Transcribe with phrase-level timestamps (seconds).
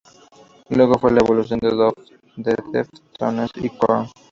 [0.71, 4.09] Luego fue la evolución de Deftones y Korn.